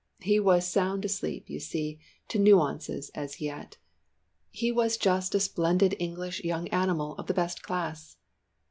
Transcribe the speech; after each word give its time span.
He 0.23 0.39
was 0.39 0.67
sound 0.67 1.05
asleep, 1.05 1.47
you 1.47 1.59
see, 1.59 1.99
to 2.29 2.39
nuances 2.39 3.11
as 3.13 3.39
yet; 3.39 3.77
he 4.49 4.71
was 4.71 4.97
just 4.97 5.35
a 5.35 5.39
splendid 5.39 5.95
English 5.99 6.43
young 6.43 6.67
animal 6.69 7.13
of 7.19 7.27
the 7.27 7.35
best 7.35 7.61
class. 7.61 8.17